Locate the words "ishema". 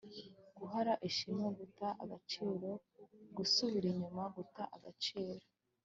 1.09-1.47